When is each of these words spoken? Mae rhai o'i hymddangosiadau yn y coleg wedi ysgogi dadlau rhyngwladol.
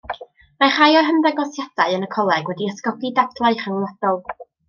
Mae 0.61 0.69
rhai 0.75 0.87
o'i 1.01 1.05
hymddangosiadau 1.09 1.97
yn 1.99 2.07
y 2.09 2.09
coleg 2.17 2.49
wedi 2.53 2.71
ysgogi 2.71 3.13
dadlau 3.19 3.59
rhyngwladol. 3.63 4.21